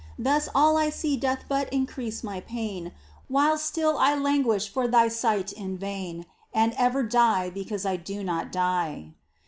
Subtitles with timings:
[0.17, 2.91] Thus all I see doth but increase my pain,
[3.27, 8.23] While still I languish for Thy sight in vain And ever die because I do
[8.23, 9.13] not die.